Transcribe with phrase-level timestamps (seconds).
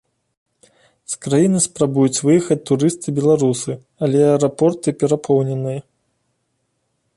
[1.13, 3.73] З краіны спрабуюць выехаць турысты-беларусы,
[4.07, 5.81] але аэрапорты перапоўненыя.